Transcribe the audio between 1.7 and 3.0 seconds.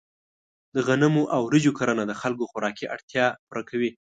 کرنه د خلکو خوراکي